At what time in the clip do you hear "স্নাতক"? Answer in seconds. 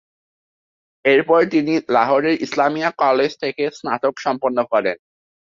3.77-4.13